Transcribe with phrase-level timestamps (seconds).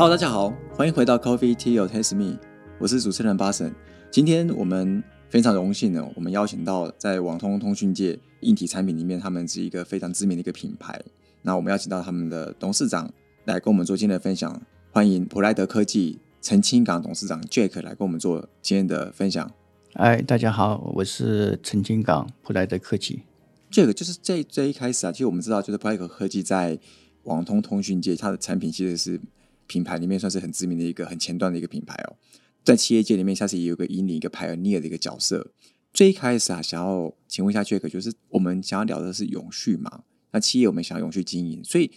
[0.00, 2.38] Hello，大家好，欢迎回到 Coffee Tea or Taste Me，
[2.78, 3.70] 我是主持人巴神。
[4.10, 10.98] 今天我们非常荣幸呢，我们邀请到在网通通讯界硬体产品里面，他们是一个非常知名的一个品牌。
[11.42, 13.12] 那我们邀请到他们的董事长
[13.44, 14.58] 来跟我们做今天的分享，
[14.90, 19.50] 欢迎普莱德科技陈清港董事长 Jack 来跟我们做今天的分享。
[19.92, 23.24] 哎，大家好，我是陈清港，普莱德科技。
[23.70, 26.78] Jack 就是这这一开始啊，其实我们知道，就是普莱德科技在
[27.24, 29.20] 网通通讯界，它的产品其实是。
[29.70, 32.16] 品牌里面算是很知名的一个很前端的一个品牌哦，
[32.64, 35.52] 在企业界里面，下次也有个引领一个 pioneer 的一个角色。
[35.92, 40.02] 最一开始啊，想要请问一下 Jack，就是我们想要聊的是永续嘛？
[40.32, 41.92] 那企业我们想要永续经营，所以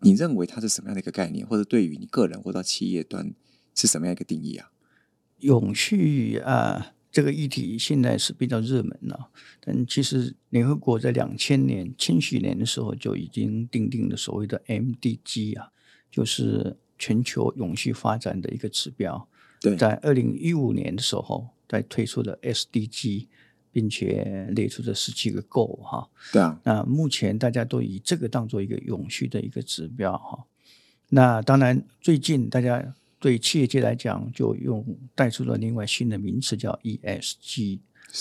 [0.00, 3.32] 你认为它是什么样的一个概念，或者对于你个人或者企业端
[3.74, 4.70] 是什么样一个定义啊？
[5.38, 9.30] 永续啊，这个议题现在是比较热门了，
[9.60, 15.70] 但其实联合国在两千年、千禧年的时候就已经定定了所谓的 MDG 啊，
[16.10, 16.76] 就是。
[16.98, 19.28] 全球永续发展的一个指标，
[19.78, 23.26] 在二零一五年的时候，在推出了 SDG，
[23.72, 26.08] 并且列出了十七个 Goal 哈。
[26.32, 30.44] 对啊，那目前大家都以这个当做一个永续的一个指标哈。
[31.08, 34.84] 那当然，最近大家对企业界来讲，就用
[35.14, 37.80] 带出了另外新的名词叫 ESG，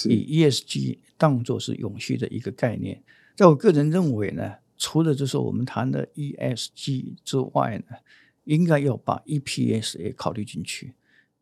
[0.09, 3.03] 以 ESG 当做是永续的一个概念。
[3.35, 7.97] 在我个人认为呢，除了就是我们谈的 ESG 之外呢。
[8.45, 10.93] 应该要把 EPS 也考虑进去，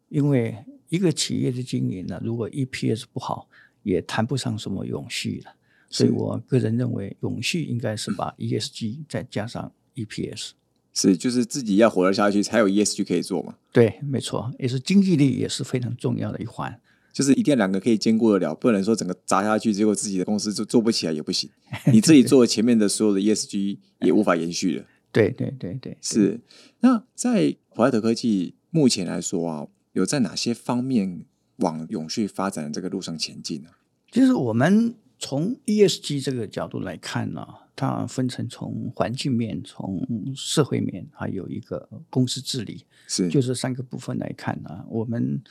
[0.10, 0.58] 因为
[0.90, 3.48] 一个企业的经营呢，如果 EPS 不好，
[3.84, 5.54] 也谈不上什么永续了。
[5.90, 10.52] 所以我个人认为，永续应该是把 ESG 再加上 EPS。
[10.94, 13.56] 是，就是自己要活得下去，才有 ESG 可以做嘛？
[13.72, 16.80] 对，没错，也是经济力也是非常重要的一环。
[17.12, 21.50] 就是一定两个可以兼顾得了，不能说整个砸下去，结果自己的公司就做不起来也不行。
[21.92, 24.86] 你自己 做前面的所有的 ESG 也无法延续了。
[25.12, 26.40] 对对对对，是。
[26.80, 31.26] 那在普莱德科技目前来说啊，有在哪些方面
[31.58, 33.70] 往永续发展的这个路上前进呢？
[34.10, 45.42] 就是我们从 ESG 这个角度来看呢，它分成从环境面、从社会面，还有一个公司治理，是就这三个部分来看呢，我们。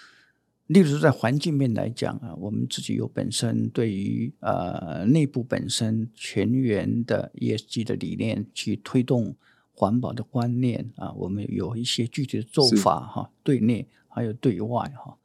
[0.70, 9.34] 例如在环境面来讲啊，我们自己有本身对于呃内部本身全员的 ESG 的理念去推动
[9.72, 15.16] 环保的观念啊，我们有一些具体的做法哈，对内还有对外哈。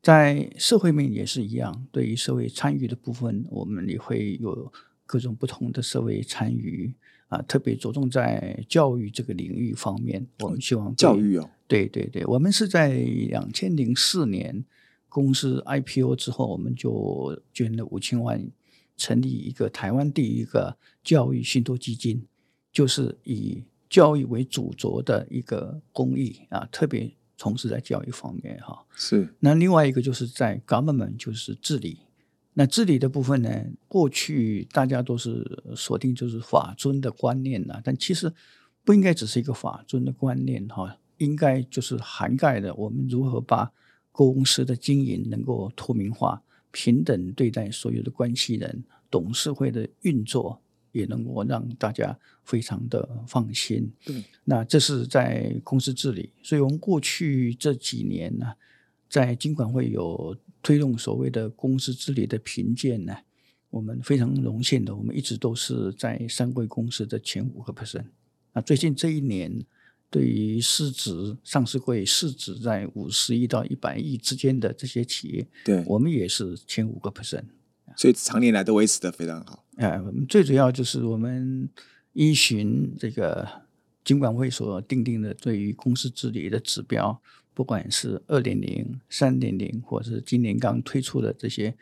[0.00, 4.72] 在社会面也是一样，对于社会参与的部分，我们也会有
[5.04, 6.94] 各种不同的社会参与
[7.26, 14.64] 啊，特别着重在教育这个领域方面，我们希望教育哦，对对对，我们是在两千零四年。
[15.08, 18.50] 公司 IPO 之后，我们就捐了五千万，
[18.98, 22.26] 成立一个台湾第一个教育信托基金，
[22.70, 28.84] 就是以教育为主轴的一个公益啊，特别从事在教育方面哈。
[28.94, 29.34] 是。
[29.40, 32.00] 那另外一个就是在 government 就是治理，
[32.52, 38.30] 那治理的部分呢，过去大家都是锁定就是法尊的观念呐，但其实
[38.84, 43.72] 不应该只是一个法尊的观念哈，应该就是涵盖的我们如何把。
[44.18, 50.58] 公司的经营能够透明化、平等对待所有的关系人，董事会的运作
[50.92, 53.92] 也能够让大家非常的放心。
[54.06, 56.32] 对，那这是在公司治理。
[56.42, 58.54] 所以我们过去这几年呢，
[59.10, 63.14] 在金管会有推动所谓的公司治理的评鉴呢，
[63.68, 68.06] 我们非常荣幸的，我们一直都是在三贵公司的前五个 percent。
[68.54, 69.62] 那最近这一年。
[70.16, 77.44] 对于市值上市会市值在五十亿到一百亿之间的这些企业，对我们也是前五个 percent，
[77.94, 79.62] 所以常年来都维持的非常好。
[79.76, 81.68] 哎，最主要就是我们
[82.14, 83.46] 依循这个
[84.06, 87.20] 金管会所定定的对于公司治理的指标，
[87.52, 91.76] 不管是二点零、三点零，或者是今年刚推出的这些。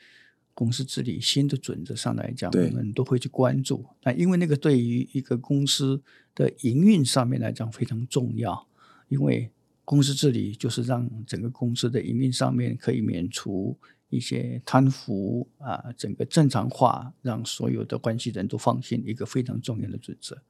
[0.55, 3.85] 公司治理新的准则上来讲，我们都会去关注。
[4.05, 6.01] 那因为那个对于一个公司
[6.33, 8.69] 的营运上面来讲非常重要，
[9.09, 9.51] 因为
[9.85, 13.77] 公司治理就是让整个公司的营运上面可以免除
[14.11, 20.41] 一些贪腐啊，整个正常化，让所有的关系人都放心，一个非常重要的准则。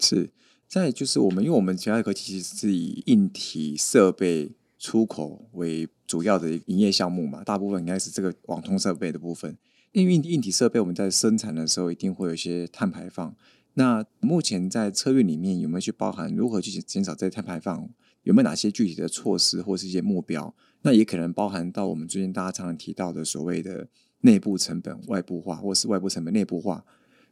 [0.00, 0.30] 是，
[0.66, 4.50] 再就是我们，因为我们其他科其实是以硬体设备。
[4.78, 9.56] 出口为主要的营业项目嘛，大部分应该是这个网通设备的部分。
[9.92, 13.34] 因为硬体设备我们在生产的时候一定会有一些碳排放。
[13.74, 17.88] 那目前在车运里面有没有去包含如何去减少这些碳排放？
[18.22, 20.54] 有没有哪些具体的措施或是一些目标？
[20.82, 23.88] 那也可能包含到我们最近大家常常提到的所谓的
[24.22, 26.84] 内部成本外部化，或是外部成本内部化，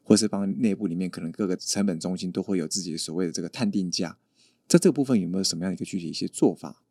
[0.03, 4.17] 或是帮内部里面可能各个成本中心都会有自己所谓的这个碳定价。
[4.69, 6.84] 在这个部分有没有什么样的一个具体一些做法？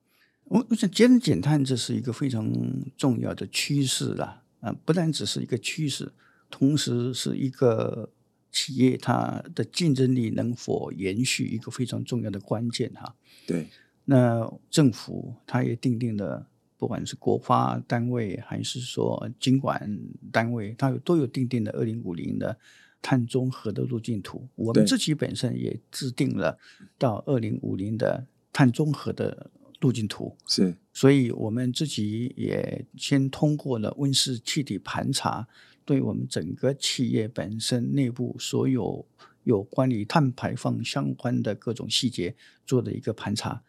[0.46, 2.52] 我我想节能减碳这是一个非常
[2.96, 6.12] 重要的趋势啦，啊，不但只是一个趋势，
[6.50, 8.12] 同时是一个
[8.52, 13.16] 企业它的竞争力能否延续一个非常重要的关键哈。
[13.48, 13.68] 对，
[14.06, 16.48] 那政府它也定定了，
[16.78, 19.98] 不管是国发单位还是说经管
[20.32, 22.60] 单位，它有都有定定的二零五零的
[23.02, 24.48] 碳中和的路径图。
[24.56, 26.60] 我们自己本身也制定了
[27.00, 29.50] 到二零五零的碳中和的
[29.84, 30.36] 路径图。
[30.48, 35.48] 是所以我们自己也先通过了温室气体盘查，
[35.84, 39.06] 对我们整个企业本身内部所有
[39.44, 42.34] 有关于碳排放相关的各种细节
[42.66, 43.62] 做的一个盘查。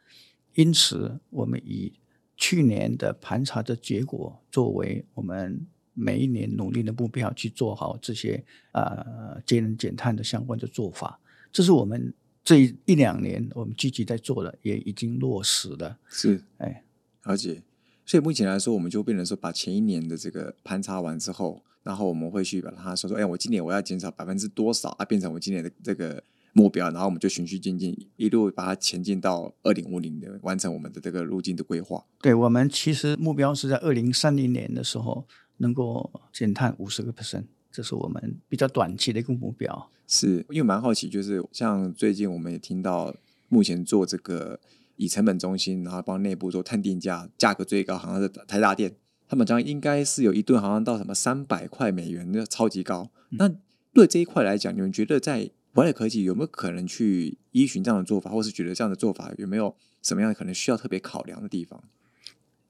[0.54, 1.92] 因此，我们以
[2.36, 11.18] 去年的盘查的结果作为我们每一年努力的目标，去做好这些呃节能减碳的相关的做法。
[11.50, 12.14] 这是我们
[12.44, 15.98] 这一两年我们积极在做的，也已经落实了。
[16.08, 16.84] 是，哎，
[17.22, 17.62] 而且。
[18.06, 32.04] 所以目前来说，我们就变成说，把前一年的这个盘查完之后，然后我们会去把它说说，哎，我今年我要减少百分之多少啊，变成我今年的这个目标，然后我们就循序渐进，一路把它前进到二零五零的完成我们的这个路径的规划。
[32.20, 35.26] 对我们其实目标是在二零三零年的时候
[35.56, 39.90] 能够减碳五十个 percent，这是我们比较短期的一个目标。
[40.06, 43.14] 是因为蛮好奇，就是像最近我们也听到，
[43.48, 44.58] 目前做这个
[44.96, 48.94] 以成本中心，然后帮内部做探定价，价格最高好像是台大店，
[49.28, 53.10] 他们讲应该是有一吨好像到什么三百块美元，的超级高。
[53.30, 53.50] 那
[53.92, 61.82] 对这一块来讲，你们觉得在华莱科技有没有可能去依循这样的做法，或是觉得这样的做法有没有什么样可能需要特别考量的地方？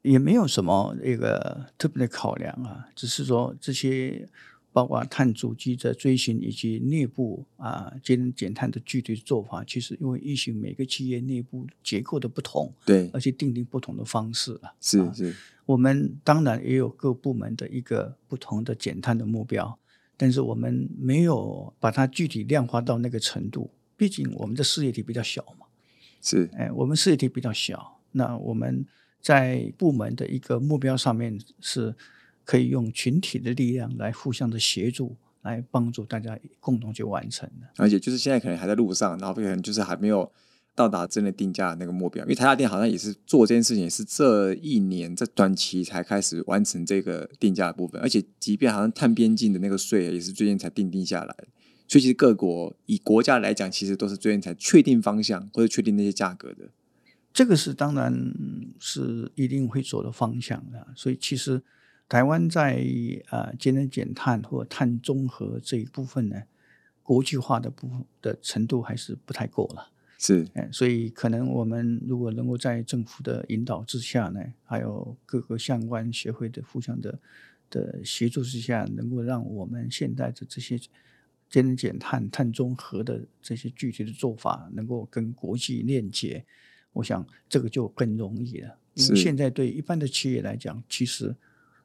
[0.03, 4.29] 也没有什么一个特别的考量啊，只是说这些
[4.75, 14.61] 包括碳足迹的追寻以及内部啊节能减碳的具体做法，其实因为疫情每个企业内部结构的不同，对，而且定定不同的方式了。
[14.63, 15.33] 啊是是，
[15.65, 19.79] 我们当然也有各部门的一个不同的减碳的目标，
[20.17, 23.71] 但是我们没有把它具体量化到那个程度。
[23.97, 25.67] 毕竟我们的事业体比较小嘛，
[26.21, 28.85] 是哎，我们事业体比较小，那我们
[29.21, 31.95] 在部门的一个目标上面是
[32.45, 37.67] 可以用群体的力量来互相的协助，来帮助大家共同去完成的。
[37.77, 40.31] 而且就是现在可能还在路上，然后可能就是还没有
[40.75, 42.25] 到达真的定价的那个目标。
[42.25, 51.35] 因为台大店好像也是做这件事情，也是这一年在短期才开始完成这个定价的部分，而且即便好像碳边境的那个税也是最近才定定下来。
[51.87, 56.71] 所以其实各国以国家来讲，其实都是最近才确定方向或者确定那些价格的。
[57.33, 58.33] 这个是当然
[58.81, 60.87] 是一定会走的方向的。
[60.97, 61.63] 所以其实
[62.09, 62.85] 台湾在
[63.31, 66.43] 呃节能减碳或碳中和这一部分呢，
[67.03, 69.91] 国际化的部分的程度还是不太够了。
[70.17, 77.19] 是哎，所以可能我们如果能够在政府的引导之下呢，还有各个相关协会的互相的
[77.69, 80.79] 的协助之下，能够让我们现在的这些
[81.51, 86.45] 节能减碳、碳中和的这些具体的做法，能够跟国际链接，
[86.93, 88.79] 我想这个就更容易了。
[88.95, 91.35] 因为是现在对一般的企业来讲，其实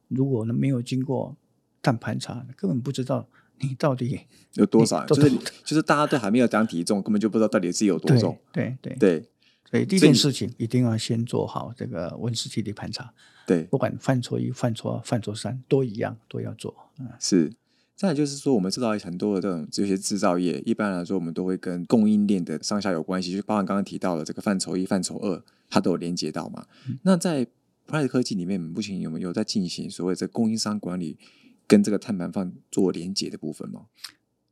[0.09, 1.35] 如果呢没有经过
[1.81, 3.27] 碳盘查，根本不知道
[3.59, 4.19] 你到底
[4.55, 5.05] 有多少？
[5.05, 8.37] 都就是就是大家都还没有讲体重，根本就不知道到底自己有多重。
[8.51, 9.29] 对对对
[9.71, 13.13] 所以第一件事情一定要先做好这个温室气体盘查。
[13.45, 16.75] 对，不管范畴一、范畴二、范畴三都一样，都要做。
[16.99, 17.53] 嗯，是。
[17.95, 26.65] 再就是说，我们知道很多的这种这些制造业，一般来说我们都会跟供应链的上下游关系，就包含刚刚提到的这个范畴一、范畴二，它都有连接到嘛。
[27.01, 27.45] 那在
[27.89, 31.17] Pride 科技里面，目前有没有在进行所谓的供应商管理
[31.65, 33.87] 跟这个碳排放做连接的部分吗？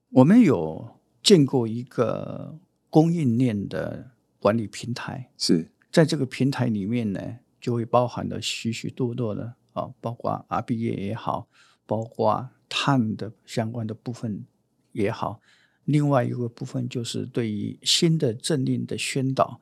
[0.10, 2.58] 我们有建构一个
[2.90, 11.48] 供应链的管理平台，是在这个平台里面呢，就会包含了许许多多的啊，包括 RBA 也好，
[11.86, 14.48] 包括碳的相关的部分
[14.94, 15.40] 也好，
[15.86, 19.62] 另外一个部分就是对于新的政令的宣导，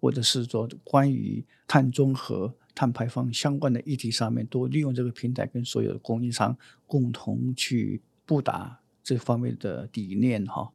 [0.00, 10.72] 或者是说关于碳中和、碳排放相关的议题上面，都利用这个平台跟所有的供应商共同去布达这方面的理念哈。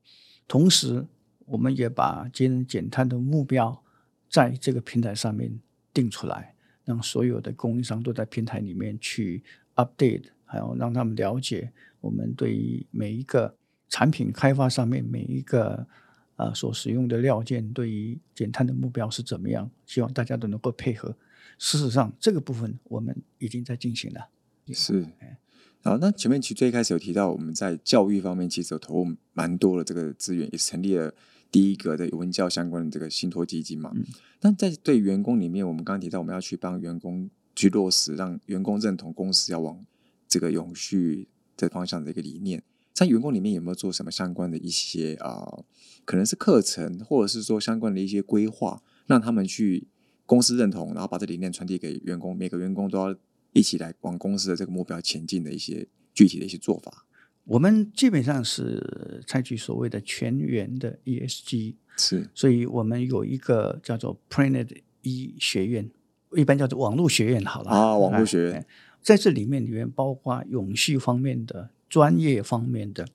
[0.48, 1.05] 同时，
[1.46, 3.84] 我们也把节能减碳的目标
[4.29, 5.60] 在这个平台上面
[5.91, 6.53] 定出来，
[6.84, 9.44] 让所有的供应商都在平台里面去
[9.75, 13.55] update，还有让他们了解我们对于每一个
[13.89, 15.88] 产品开发上面每一个
[16.36, 21.15] 呃所使用的料件对于减碳的目标是怎么样，希望大家都能够配合。
[21.58, 24.30] 事实上，这个部分我们已经在进行了。
[24.74, 25.38] 是哎。
[25.82, 31.13] 好，那前面其实最开始有提到，我们在教育方面其实有投入蛮多的这个资源，也成立了
[31.51, 33.92] 第一个的文教相关的这个信托基金嘛。
[33.94, 34.04] 嗯
[34.39, 39.84] 但在对员工里面，我们刚刚提到我们要去帮员工去落实，让员工认同公司要往
[40.27, 42.62] 这个永续的方向的一个理念。
[42.95, 45.65] 在员工里面有没有做什么相关的一些啊、呃
[46.05, 49.87] 可能是课程，或者是说相关的一些规划，让他们去
[50.27, 53.15] 公司认同，然后把这理念传递给员工，每个员工都要
[53.53, 57.07] 一起来往公司的这个目标前进的一些具体的一些做法。
[57.45, 64.69] 我们基本上是采取所谓的全员的 ESG，是所以我们有一个叫做 Planet
[65.01, 65.89] 一学院，
[66.35, 68.67] 一般叫做网络学院好了啊网络学院哎
[69.01, 73.08] 在这里面里面包括永续方面的、专业方面的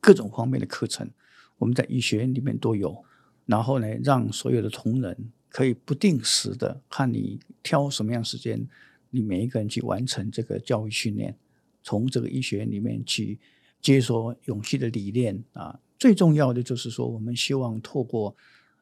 [0.00, 1.10] 各种方面的课程，
[1.58, 3.04] 我们在医学院里面都有。
[3.46, 8.66] 然后呢，让所有的同仁可以不定时的看你挑什么样时间，
[9.10, 11.36] 你每一个人去完成这个教育训练，
[11.82, 13.38] 从这个医学院里面去
[13.80, 15.78] 接受永续的理念啊。
[15.98, 18.36] 最重要的就是说，我们希望透过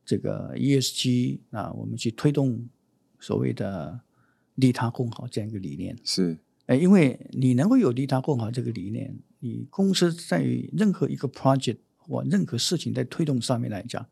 [0.05, 2.67] 这个 ESG 啊，我们去推动
[3.21, 4.01] 所谓的
[4.57, 5.97] 利他共好这样一个理念。
[6.03, 14.07] 是呃，因为你能够有利他共好这个理念，你公司在于任何一个 project 或任何事情在推动上面来讲，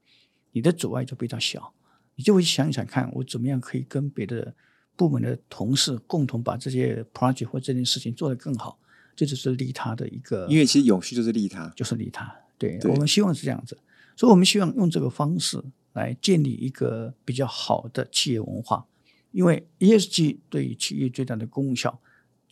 [0.52, 1.72] 你的阻碍就比较小，
[2.14, 4.54] 你就会想想看，我怎么样可以跟别的
[4.96, 8.78] 部门的同事共同把这些 project 或这件事情做得更好，
[9.16, 12.30] 这就是利他的一个，因为其实永续就是利他，就是利他。
[12.58, 13.76] 对对我们希望是这样子，
[14.14, 15.60] 所以我们希望用这个方式
[15.94, 18.86] 来建立一个比较好的企业文化，
[19.30, 21.98] 因为 ESG 对于企业最大的功效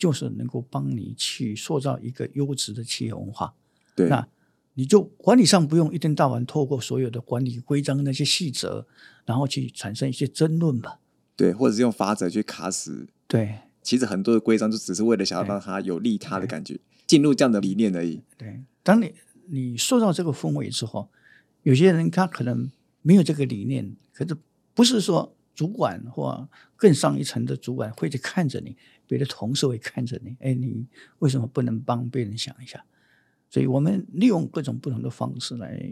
[0.01, 3.53] 就是能够帮你去塑造一个优质的企业文化。
[3.95, 4.27] 对，那
[4.73, 8.87] 你就管理上不用一天到晚透过所有的管理规章那些细则，
[9.25, 10.99] 然后去产生一些争论吧。
[11.35, 13.07] 对，或者是用法则去卡死。
[13.27, 18.23] 对其实很多的规章就只是为了想要让它有利他的感觉，进入这样的理念而已。
[18.35, 19.13] 对，当你
[19.49, 21.11] 你塑造这个氛围之后，
[21.61, 22.71] 有些人他可能
[23.03, 24.35] 没有这个理念，可是
[24.73, 28.75] 不是说主管或更上一层的主管会去看着你，
[29.11, 30.87] 别的同事会看着你，哎，你
[31.19, 32.81] 为什么不能帮别人想一下？
[33.49, 35.85] 所以我们利用各种不同的方式来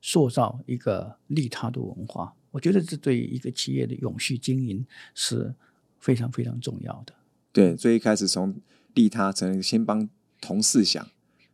[0.00, 4.86] 塑造一个利他的文化，我觉得这对一个企业的永续经营
[5.16, 5.52] 是
[5.98, 7.12] 非常非常重要的。
[7.50, 8.54] 对，最一开始从
[8.94, 10.08] 利他，可能先帮
[10.40, 11.04] 同事想，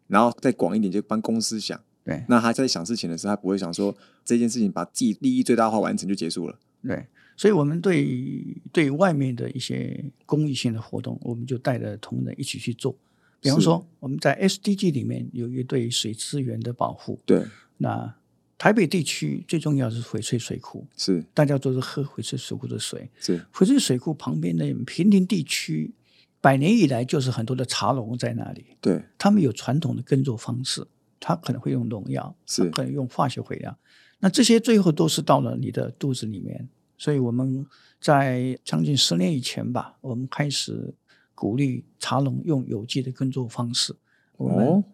[0.08, 1.80] 然后再广一点就帮公司想。
[2.04, 6.58] 对那他在想事情的时候，他不会想说这件事情把自己利益最大化完成就结束了。
[6.82, 12.96] 对，所以我们对对外面的一些公益性的活动，我们就带着同仁一起去做。
[13.40, 17.20] 比方说，我们在 SDG 里面有一对水资源的保护。
[17.26, 17.44] 对，
[17.76, 18.12] 那
[18.56, 21.22] 台北地区最重要是翡翠水库，是。
[21.34, 23.08] 大家都是喝翡翠水库的水。
[23.20, 23.38] 是。
[23.52, 25.92] 翡翠水库旁边的平林地区，
[26.40, 30.86] 百年以来就是很多的茶农在那里，对，他们有传统的耕作方式，
[31.20, 32.64] 他可能会用农药，是。
[32.64, 33.78] 他可能用化学肥料，
[34.20, 36.66] 那这些最后都是到了你的肚子里面。
[36.98, 37.66] 所以我们
[38.00, 40.94] 在将近十年以前吧，我们开始
[41.34, 43.94] 鼓励茶农用有机的耕作方式。
[44.36, 44.84] 我们哦，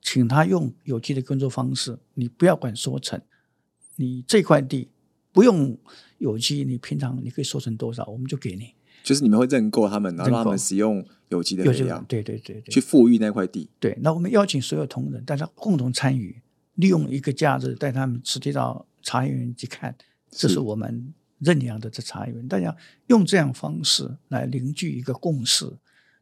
[0.00, 3.20] 请他用有机的耕作方式，你不要管收成，
[3.96, 4.88] 你这块地
[5.32, 5.76] 不用
[6.18, 8.74] 有机，你平常你可以收成多少，我们就给你。
[9.02, 13.68] 就是你们会认购他们，然后让他们使用有机的肥料，对对对对去富裕那块地。
[13.80, 13.98] 对。
[14.00, 16.40] 那我们邀请所有同仁，大家共同参与，
[16.76, 19.96] 利用一个假日带他们实际到茶园去看，
[20.30, 21.12] 这是是我们
[21.42, 22.74] 认养的这茶园，大家
[23.08, 25.78] 用这样方式来凝聚一个共识。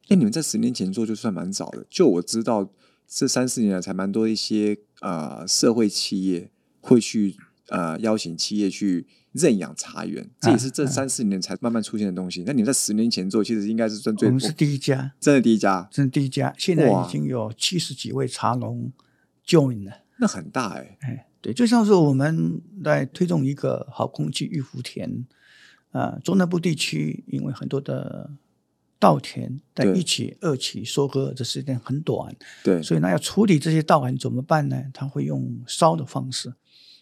[0.09, 2.69] 那你们在十年前做就算蛮早的，就我知道
[3.07, 6.51] 这三四年来才蛮多一些呃社会企业
[6.81, 7.37] 会去
[7.69, 12.43] 呃邀请企业去认养茶园，这也是这三四年才慢慢出现的东西。
[12.45, 18.91] 那你们在十年前做，其实应该是算最我们是第一家，真的第一家，真的第一家，现在已经有七十几位茶农
[19.47, 19.93] join 了。
[20.19, 25.27] 那很大哎、哎，对，就像是我们在推动一个好空气玉福田，
[25.91, 28.31] 啊、中南部地区因为很多的
[28.99, 34.85] 稻田在一起、二期收割的时间很短，对，所以那要处理这些稻杆怎么办呢？
[34.93, 36.53] 他会用烧的方式，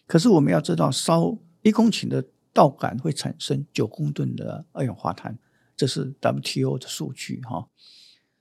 [0.07, 5.37] 可是我们要知道，烧一公顷的稻杆会产生九公吨的二氧化碳，
[5.75, 7.67] 这是 WTO 的数据哈。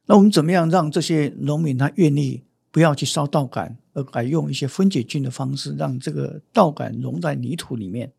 [0.07, 8.13] 那我们怎么样让这些农民他愿意不要去烧稻杆，而改用一些分解菌的方式，让这个稻杆溶在泥土里面，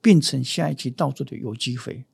[0.00, 2.04] 变成下一期稻作的有机肥？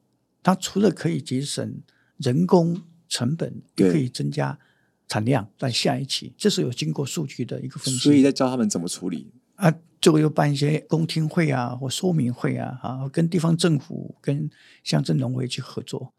[0.42, 1.80] 它除了可以节省
[2.16, 4.58] 人工成本，也对可以增加
[5.06, 8.00] 产量，在下一期，这是有经过数据的一个分析。
[8.00, 9.32] 所以在教他们怎么处理。
[9.54, 14.48] 啊，最后又办一些公听会啊，或说明会啊，啊，跟地方政府、跟
[14.84, 16.14] 乡镇农会去合作。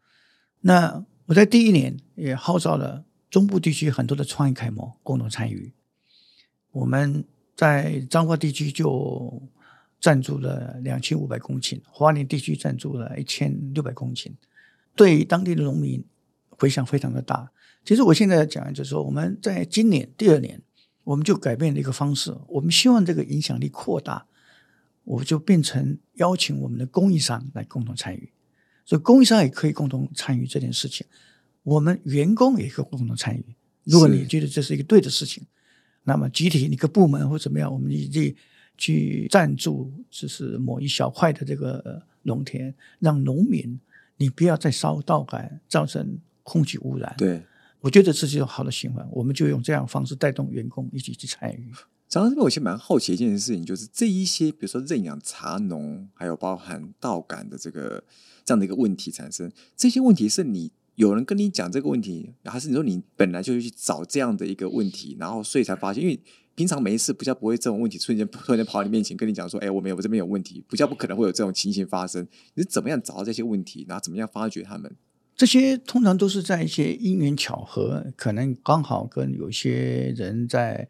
[0.60, 5.72] 那我在第一年也号召了中部地区很多的创意楷模共同参与。
[6.72, 7.24] 我们
[7.56, 9.42] 在彰化地区就
[10.00, 14.32] 赞助了两千五百公顷，花莲地区赞助了一千六百公顷，
[14.96, 16.04] 对当地的农民
[16.48, 17.50] 回响非常的大。
[17.84, 20.60] 其实我现在讲就是说，我们在今年第二年，
[21.04, 24.26] 我们就改变了一个方式，我们希望这个影响力扩大，
[25.04, 28.32] 我就变成邀请我们的供应商来共同参与，
[28.84, 31.06] 所以供应商也可以共同参与这件事情，
[31.62, 33.44] 我们员工也可以共同参与。
[33.84, 35.44] 如果你觉得这是一个对的事情，
[36.04, 38.36] 那么集体一个部门或怎么样，我们一起
[38.76, 43.78] 去赞助，就是某一小块的这个农田，让农民
[44.16, 47.14] 你不要再烧稻杆，造成空气污染。
[47.18, 47.42] 对。
[47.82, 51.72] 我觉得这是一种好的循环，我们就用这样的方式带动员工一起去参与。
[52.06, 58.04] 讲到这边，我其实蛮好奇一件事情，就是这一些，比如说认养茶农，还有包含稻杆的这个
[58.44, 66.02] 这样的一个问题产生，这些问题是你有人跟你讲这个问题，还是你说你本来就去找这样的一个问题，然后所以才发现？
[66.02, 66.20] 因为
[66.54, 72.26] 平常没事，不叫不会这种问题瞬间突然间跑到你面前跟你讲说：“哎，我没有，我这边有问题。”不叫不可能会有这种情形发生。
[72.54, 74.94] 你是怎么样找到这些问题，然后怎么样发掘他们？
[75.36, 80.86] 这些通常都是在一些因缘巧合，可能刚好跟有些人在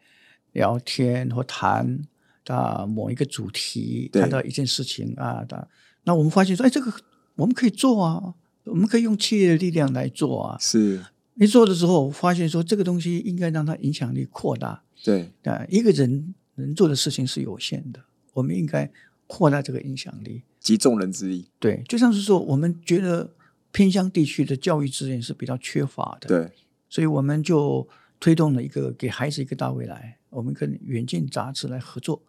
[0.51, 2.01] 聊天或谈
[2.47, 5.69] 啊某一个主题，谈到一件事情啊的，
[6.03, 6.91] 那我们发现说，哎，这个
[7.35, 8.35] 我们可以做啊，
[8.71, 10.57] 我们可以用企业的力量来做啊。
[10.59, 11.03] 是，
[11.35, 14.83] 一做的时候，发现说这个东西应该让它影响力扩大。
[15.03, 17.99] 对啊，一个人能做的事情是有限的，
[18.33, 18.91] 我们应该
[19.27, 21.49] 扩大这个影响力，集众人之力。
[21.59, 23.31] 对，就像是说，我们觉得。
[23.73, 26.51] 偏乡地区的教育资源是比较缺乏的，对，
[26.89, 27.87] 所以我们就
[28.19, 30.17] 推动了一个给孩子一个大未来。
[30.29, 32.21] 我们跟远见杂志来合作，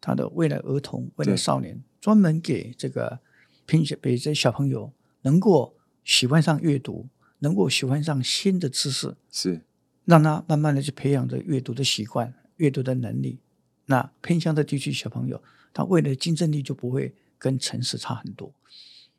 [0.00, 3.18] 他的未来儿童、未来少年，专门给这个
[3.66, 5.74] 偏乡给这些小朋友能够
[6.04, 7.08] 喜欢上阅读，
[7.40, 9.60] 能够喜欢上新的知识，是
[10.04, 13.38] 让他慢慢的去培养着阅读的习惯、阅读的能力。
[13.86, 15.42] 那偏乡的地区小朋友，
[15.72, 18.52] 他未来竞争力就不会跟城市差很多。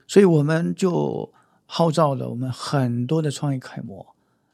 [0.08, 1.32] 所以我们就。
[1.68, 4.06] 号召了我们很多的创业楷模，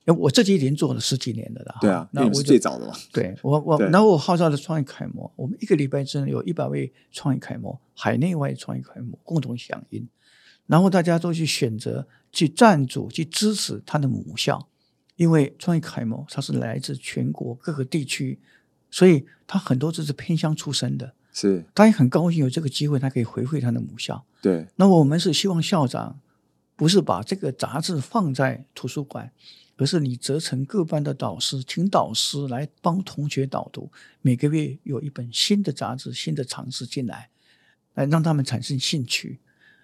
[0.05, 1.75] 哎，我这几年做了十几年的了。
[1.81, 2.93] 对啊，那我是最早的嘛。
[3.11, 10.07] 对我，我然后我号召的创业楷模，我们一个礼拜之内有一百位创业楷模，海内外创业楷模共同响应，
[10.67, 14.67] 然后大家都去选择去赞助、去支持他的母校，
[15.15, 18.39] 因为创业楷模他是来自全国各个地区，
[18.89, 24.25] 所以他很多都是偏乡出身的，是，他也很高兴有这个机会，他可以回馈他的母校。
[24.41, 26.19] 对，那我们是希望校长。
[26.73, 29.31] 不是把这个杂志放在图书馆，
[29.77, 33.91] 而是你责成各班的导师，请导师来帮同学导读。
[34.23, 37.29] 每个月有一本新的杂志、新的尝试进来，
[37.93, 39.39] 来让他们产生兴趣。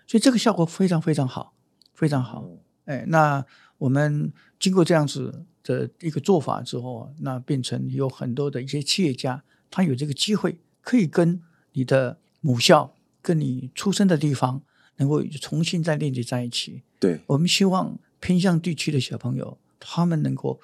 [0.08, 1.54] 所以这个效果非常非常好，
[1.98, 2.48] 非常好。
[2.86, 3.46] 哎，那
[3.78, 11.42] 我们经过这样子的一个做法之后，那变成有很多的一些企业家，他有这个机会可以跟
[11.74, 14.62] 你的母校、跟你出生的地方。
[15.00, 16.82] 能够重新再链接在一起。
[17.00, 20.60] 对，我们希望偏向地区的小朋友，他们能够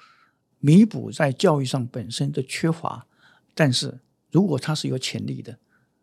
[0.58, 3.06] 弥补在教育上本身的缺乏。
[3.54, 4.00] 但是
[4.32, 5.56] 如果他是有潜力的，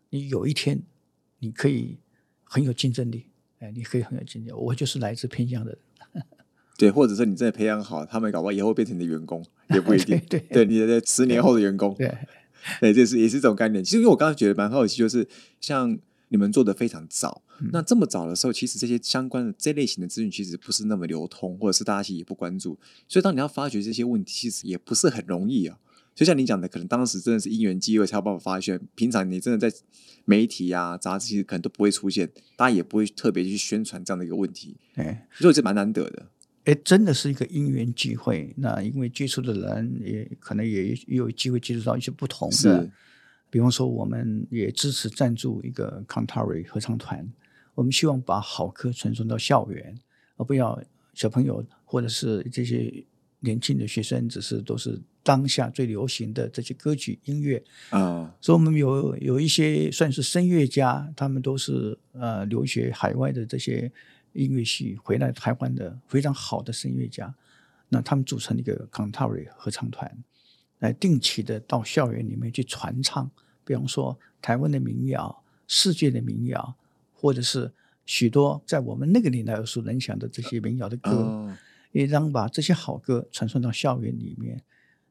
[0.08, 0.82] 你有一天
[1.40, 1.98] 你可以
[2.42, 3.26] 很有竞争力。
[3.62, 4.56] 哎，你可以很有经验。
[4.56, 6.24] 我就是来自偏向的人。
[6.76, 10.20] 对，或者说你真的培养好，他们搞不好以后变成你的员工，也不一定。
[10.28, 11.94] 对，对，你的十年后的员工。
[11.94, 12.12] 对，
[12.80, 13.84] 对，这是也是这种概念。
[13.84, 15.26] 其实因为我刚刚觉得蛮好奇，就是
[15.60, 15.98] 像。
[16.28, 25.78] 你们做的非常早，那这么早的时候，其实这些相关的这类型的资讯其实不是那么流通，或者是大家其实也不关注，所以当你要发掘这些问题，其实也不是很容易啊。
[26.14, 29.76] 就像你讲的，可能当时真的是因缘机会才有办法发现，平常你真的在
[30.24, 34.76] 媒体啊、杂志其实可能都不会出现，大家也不会特别去宣传这样的一个问题。
[34.94, 36.28] 哎，所以这蛮难得的。
[36.64, 38.54] 哎，真的是一个因缘机会。
[38.56, 42.88] 那因为接触的人也可能也有机会接触到一些不同的。
[43.50, 47.28] 比方说，我们也支持赞助一个 Cantari 合唱团。
[47.74, 49.98] 我们希望把好歌传送到校园，
[50.36, 50.80] 而不要
[51.14, 53.04] 小朋友或者是这些
[53.42, 58.34] 年轻的学生，只是都是当下最流行的这些歌曲音乐啊。
[58.40, 63.90] 所以，我们有有一些算是声乐家，他们都是呃留学海外的这些
[64.32, 67.32] 音乐系回来台湾的非常好的声乐家。
[67.88, 70.10] 那他们组成一个 c o n t a r i 合唱团，
[70.78, 73.30] 来定期的到校园里面去传唱。
[73.64, 76.74] 比方说，台湾的民谣、世界的民谣，
[77.12, 77.70] 或者是
[78.06, 81.54] 许多在我们那个年代耳熟能详的这些民谣的歌，
[81.92, 84.60] 也让把这些好歌传送到校园里面，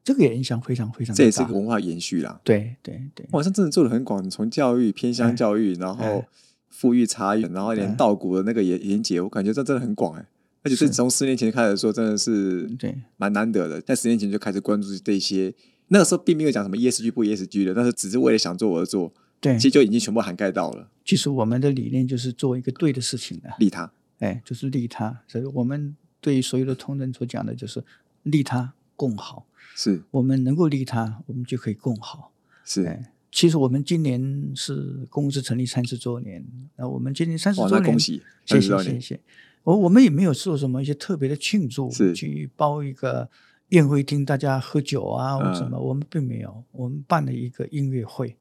[0.04, 1.16] 这个也影响非常非常大。
[1.16, 2.40] 这也是个文化延续啦。
[2.44, 6.24] 对对对，好像真的做的很广，从教育偏乡教育，然后
[6.68, 10.26] 富裕差异，然后连稻谷的那个连连接，我感觉这真的很广哎。
[10.64, 13.80] 而且是从十年前开始说，真的是对蛮难得的。
[13.80, 15.52] 在十年前就开始关注这些。
[15.88, 20.88] 那个时候并没有讲什么 ESG 不 ESG 的，但是只是为了想做而做，对，其实就已经全部涵盖到了。
[21.04, 25.20] 其实我们的理念就是做一个对的事情的，利他，哎，就是利他。
[25.26, 27.84] 所以我们对于所有的同仁所讲的就是
[28.22, 29.46] 利他共好。
[29.74, 32.30] 是我们能够利他，我们就可以共好。
[32.62, 36.44] 是，哎，其实我们今年是公司成立三十周年，
[36.76, 39.20] 那我们今年三十，周年，恭喜，谢30周年谢谢谢。
[39.64, 43.30] 我我们也没有做什么一些特别的庆祝，是去包一个
[43.70, 46.62] 宴会厅，大家喝酒啊什么，我们并没有。
[46.72, 48.36] 我们办了一个音乐会，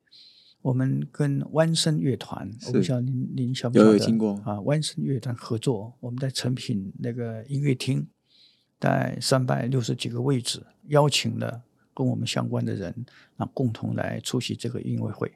[0.61, 3.91] 我们跟弯声乐团，我不是晓得您您晓不晓得？
[3.93, 4.61] 有听过啊？
[4.61, 8.07] 弯声乐团合作，我们在成品那个音乐厅，
[8.79, 11.63] 在三百六十几个位置，邀请了
[11.95, 12.93] 跟我们相关的人，
[13.37, 15.31] 啊共同来出席这个音乐会。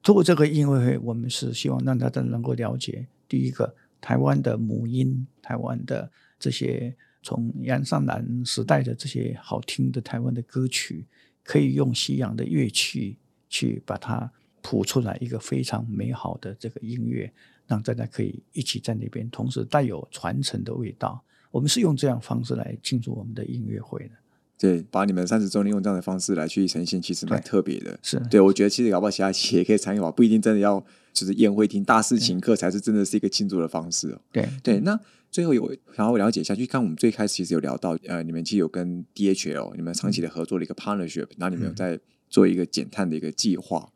[0.00, 11.06] 通过这个音乐会，我们是希望让大家能够了解，第一个，台湾的母音，台湾的这些从杨尚南时代的这些好听的台湾的歌曲，
[11.42, 17.30] 可以用西洋的乐器去把它谱出来一个非常美好的这个音乐，
[17.66, 21.22] 让大家可以一起在那边，同时带有传承的味道。
[21.50, 24.10] 我们是用这样方式来庆祝我们的音乐会的，
[24.58, 27.98] 对，把你们三十周年用这样的方式来去呈现，其实蛮特别的。
[28.02, 34.20] 是对，我觉得其实搞不好其他企业也可以参与吧，不一定真的要就是宴会厅大肆请客才是真的是一个庆祝的方式哦。
[34.32, 34.98] 对对，那
[35.30, 43.92] 最后有想要了解一下，就看我们最开始其实有聊到，呃，你们其实有跟 DHL 你们长期的合作的一个 partnership，然后你们有在做一个减碳的一个计划。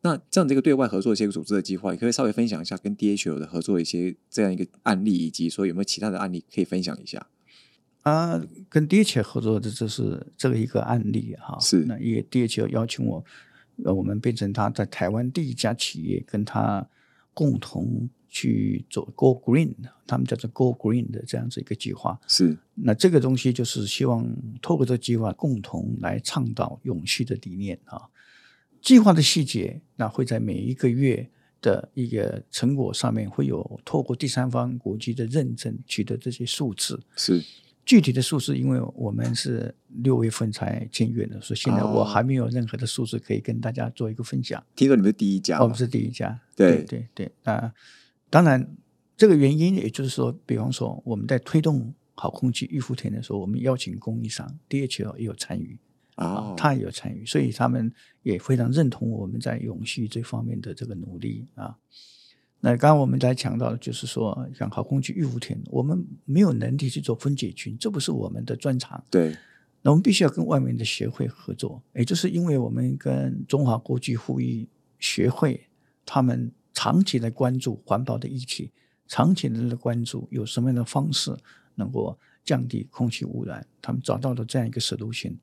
[0.00, 7.26] 那这样的一个对外合作的一些组织的计划，你可以稍微分享一下跟 DHL 的合作的一些这样一个案例，以及说有没有其他的案例可以分享一下？
[8.02, 13.24] 啊，跟 DHL 合作的这是这个一个案例哈，是那也 DHL 邀请我，
[13.84, 16.88] 呃，我们变成他在台湾第一家企业，跟他
[17.34, 19.74] 共同去做 Go Green，
[20.06, 22.18] 他们叫做 Go Green 的这样子一个计划。
[22.28, 24.24] 是那这个东西就是希望
[24.62, 28.02] 透过这个计划，共同来倡导永续的理念啊。
[28.80, 31.28] 计划的细节，那会在每一个月
[31.60, 37.00] 的一个成果上面，会有透过第三方国际的认证取得这些数字。
[37.16, 37.42] 是
[37.84, 44.62] 具体的数字，因为我们是六月份才签约的，所以现在我哦还没有任何的数字可以跟大家做一个分享。
[44.76, 47.32] 听说你们是第一家，我们是第一家，对对对对。
[47.44, 47.72] 那
[48.28, 48.76] 当然，
[49.16, 55.78] 这个原因也就是说，比方说我们在推动好空气预付田的时候，我们邀请供应商 DHL 也有参与
[56.18, 61.76] 哦，他也有参与，所以他们也非常认同我们在永续这方面的这个努力啊。
[62.60, 69.02] 那刚刚我们在强调的就是说，像航空气预付田，我们没有能力去做分解群，这不是我们的专长。
[69.08, 69.36] 对
[69.80, 75.68] 那我们必须要跟外面的协会合作，也就是因为我们跟中华国际护育学会，
[76.04, 78.72] 他们长期的关注环保的议题，
[79.06, 81.36] 长期的关注有什么样的方式
[81.76, 85.36] 能够降低空气污染，他们找到了这样一个 solution。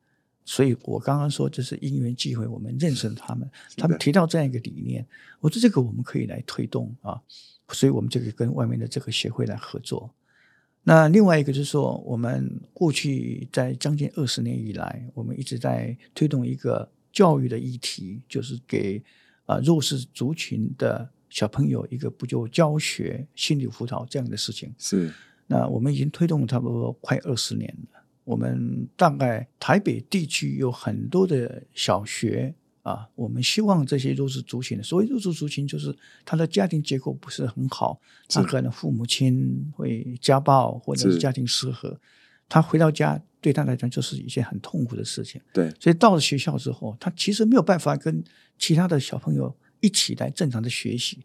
[0.48, 5.04] 所以我刚刚说这是因缘际会，我们认识了他们，他们提到这样一个理念，
[5.40, 7.20] 我说这个我们可以来推动啊，
[7.70, 10.08] 所以我们就可以跟外面的这个协会来合作。
[10.84, 19.02] 那另外一个就是说，我们过去在将近二十年以来，我们一直在推动一个教育的议题，就是给
[19.46, 24.72] 啊、弱势族群的小朋友一个不就教学、心理辅导这样的事情。
[24.78, 25.12] 是
[25.48, 27.95] 那我们已经推动差不多快二十年了。
[28.26, 41.18] 我们大概台北地区有很多的小学啊，我们希望这些弱势族群的，所谓弱势族群就是他的家庭结构不是很好，他是可能父母亲会家暴或者是是。
[41.20, 41.98] 家庭失和，
[42.48, 45.40] 他回到家对他来讲就是一件很痛苦的事情。
[45.52, 45.72] 对。
[45.78, 48.22] 所以到了学校之后，他其实没有办法跟
[48.58, 51.24] 其他的小朋友一起来正常的学习，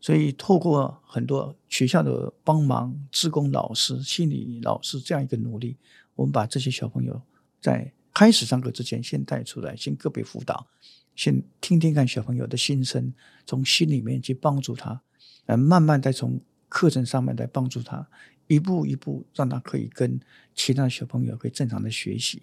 [0.00, 5.76] 所以透过很多学校的帮忙、志工老师、心理老师这样一个努力，
[6.18, 7.22] 我们把这些小朋友
[7.60, 10.66] 在开始上课之前先带出来，先个别辅导，
[11.14, 13.14] 先听听看小朋友的心声，
[13.46, 15.00] 从心里面去帮助他，
[15.46, 18.04] 呃，慢慢再从课程上面来帮助他，
[18.48, 20.18] 一步一步让他可以跟
[20.56, 22.42] 其他小朋友可以正常的学习。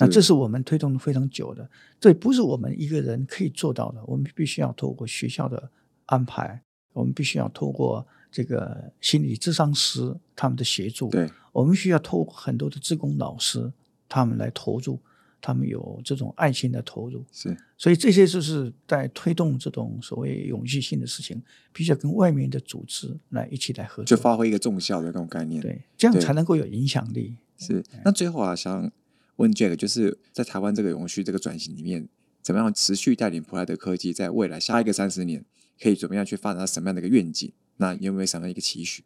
[0.00, 5.68] 那这是我们推动的非常久的，这不是我们一个人可以做到的，我们必须要透过学校的
[6.04, 6.62] 安排，
[6.92, 8.06] 我们必须要透过
[8.36, 13.72] 这个心理智商师他们的协助，对我们需要透过很多的志工老师
[14.10, 14.98] 他们来投入，
[15.40, 25.62] 他们有这种爱心的投入，是所以这些就是在推动这种所谓永续性的事情，必须要跟外面的组织来一起来合作，就发挥一个重效的那种概念。
[25.62, 27.38] 对，这样才能够有影响力。
[27.56, 28.92] 是，那最后啊，想
[29.36, 32.06] 问 Jack，就是在台湾这个永续这个转型里面，
[32.42, 35.42] 怎么样持续带领普莱德科技在未来下一个三十年，
[35.80, 37.50] 可以怎么样去发展到什么样的一个愿景？
[37.76, 39.04] 那有没有什么样一个期许？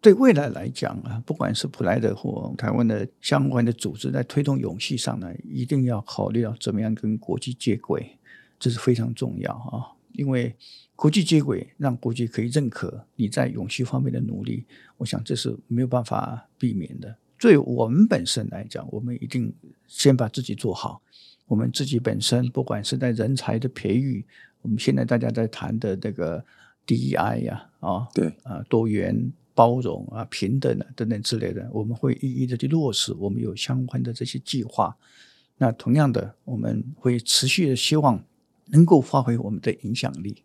[0.00, 8.16] 对未来来讲啊，不管是普莱德或台湾的相关的组织在推动永续上呢，一定要考虑到怎么样跟国际接轨，
[8.60, 9.90] 这是非常重要啊。
[10.12, 10.54] 因为
[10.94, 14.64] 国际接轨让国际可以认可你在永续方面的努力，
[14.96, 17.16] 我想这是没有办法避免的。
[17.38, 19.52] 对我们本身来讲，我们一定
[19.86, 21.02] 先把自己做好。
[21.46, 24.24] 我们自己本身，不管是在人才的培育，
[24.60, 26.44] 我们现在大家在谈的这个
[26.88, 33.12] DEI 呀，啊，对，啊，多元、包容啊、平等啊等等之类的，我们会一一的去落实。
[33.12, 34.96] 我们有相关的这些计划。
[35.58, 38.24] 那同样的，我们会持续的希望
[38.68, 40.42] 能够发挥我们的影响力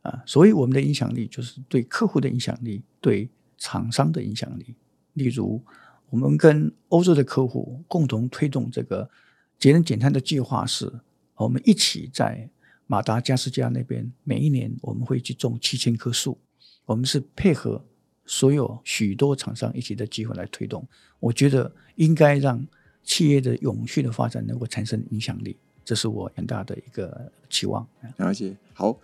[0.00, 0.22] 啊。
[0.24, 4.74] 所以我们的影响力就是对客户的影响力，对厂商的影响力。
[5.12, 5.62] 例如，
[6.08, 9.10] 我们跟欧洲的客户共同推动这个
[9.58, 10.90] 节能减碳的计划，是
[11.34, 12.48] 我们一起在
[12.86, 16.38] 马达加斯加那边，每一年我们会去种七千棵树。
[16.86, 17.84] 我们是配合
[18.26, 20.86] 所有许多厂商一起的机会来推动。
[21.20, 22.66] 我觉得应该让。
[23.06, 27.86] 企业的永续的发展能够产生影响力，这是我很大的一个期望。
[28.16, 28.98] 了解，好，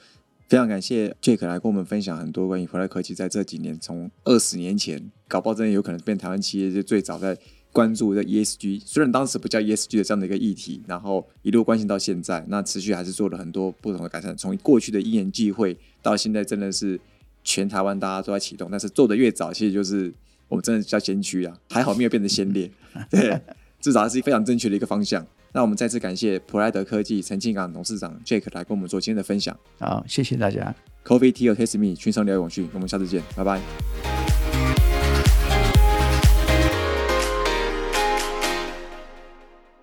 [0.48, 7.36] 非常感谢 Jake 来跟我们分享很多关于普莱科技在这几年，从二十年前搞爆真的有可能变台湾企业就最早在
[7.72, 17.00] 关注的 ESG，虽然当时不叫 ESG 的这样的一个议题，然后一路关心到现在，那持续还是做了很多不同的改善，从过去的一年聚会到现在真的是
[17.44, 20.12] 全台湾大家都在启动，但是做的越早，其实就是
[20.48, 22.70] 我们真的叫先驱啊， 还好没有变成先烈，
[23.10, 23.40] 对。
[23.80, 25.26] 至少是非常正确的一个方向。
[25.52, 29.58] 那我们再次感谢普莱德科技陈庆港董事长 Jake 来跟我们做今天的分享。
[29.78, 30.74] 好，谢谢大家。
[31.02, 34.19] Coffee Tea or Taste Me，群商聊永续，我们下次见，拜拜。